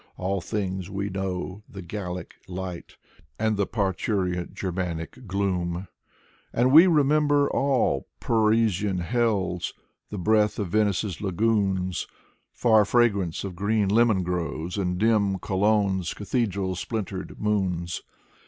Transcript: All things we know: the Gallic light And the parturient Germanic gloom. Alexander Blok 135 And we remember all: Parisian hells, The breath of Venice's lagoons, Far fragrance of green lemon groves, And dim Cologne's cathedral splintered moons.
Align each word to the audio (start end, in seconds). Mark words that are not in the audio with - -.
All 0.17 0.41
things 0.41 0.89
we 0.89 1.09
know: 1.11 1.61
the 1.69 1.83
Gallic 1.83 2.33
light 2.47 2.97
And 3.37 3.55
the 3.55 3.67
parturient 3.67 4.55
Germanic 4.55 5.27
gloom. 5.27 5.87
Alexander 6.51 6.53
Blok 6.53 6.53
135 6.53 6.65
And 6.65 6.73
we 6.73 6.99
remember 6.99 7.49
all: 7.51 8.07
Parisian 8.19 8.97
hells, 8.97 9.75
The 10.09 10.17
breath 10.17 10.57
of 10.57 10.69
Venice's 10.69 11.21
lagoons, 11.21 12.07
Far 12.51 12.83
fragrance 12.83 13.43
of 13.43 13.55
green 13.55 13.89
lemon 13.89 14.23
groves, 14.23 14.75
And 14.75 14.97
dim 14.97 15.37
Cologne's 15.37 16.15
cathedral 16.15 16.73
splintered 16.73 17.39
moons. 17.39 18.01